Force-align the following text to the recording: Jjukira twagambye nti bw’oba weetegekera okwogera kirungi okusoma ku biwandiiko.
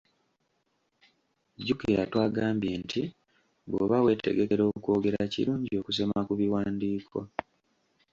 Jjukira 1.59 2.03
twagambye 2.11 2.73
nti 2.83 3.01
bw’oba 3.69 3.97
weetegekera 4.05 4.63
okwogera 4.71 5.19
kirungi 5.33 5.73
okusoma 5.81 6.17
ku 6.27 6.33
biwandiiko. 6.39 7.19